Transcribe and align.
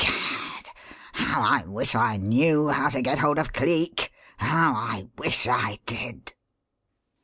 Gad! 0.03 0.71
how 1.13 1.41
I 1.43 1.61
wish 1.67 1.93
I 1.93 2.17
knew 2.17 2.69
how 2.69 2.89
to 2.89 3.03
get 3.03 3.19
hold 3.19 3.37
of 3.37 3.53
Cleek 3.53 4.11
how 4.37 4.73
I 4.73 5.09
wish 5.15 5.45
I 5.45 5.77
did!" 5.85 6.33